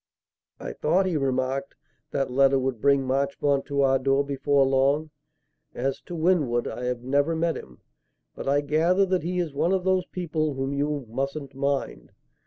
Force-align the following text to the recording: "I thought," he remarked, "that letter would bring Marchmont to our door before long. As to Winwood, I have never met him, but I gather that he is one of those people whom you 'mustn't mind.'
"I 0.59 0.73
thought," 0.73 1.05
he 1.05 1.15
remarked, 1.15 1.75
"that 2.09 2.31
letter 2.31 2.57
would 2.57 2.81
bring 2.81 3.03
Marchmont 3.05 3.67
to 3.67 3.81
our 3.83 3.99
door 3.99 4.23
before 4.23 4.65
long. 4.65 5.11
As 5.75 6.01
to 6.07 6.15
Winwood, 6.15 6.67
I 6.67 6.85
have 6.85 7.03
never 7.03 7.35
met 7.35 7.55
him, 7.55 7.81
but 8.33 8.47
I 8.47 8.61
gather 8.61 9.05
that 9.05 9.21
he 9.21 9.37
is 9.37 9.53
one 9.53 9.73
of 9.73 9.83
those 9.83 10.07
people 10.07 10.55
whom 10.55 10.73
you 10.73 11.05
'mustn't 11.07 11.53
mind.' 11.53 12.11